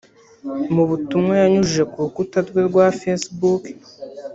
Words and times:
Mu 0.73 0.83
butumwa 0.89 1.33
yanyujije 1.41 1.83
ku 1.91 1.97
rukuta 2.05 2.37
rwe 2.47 2.61
rwa 2.67 2.85
Facebook 2.99 3.61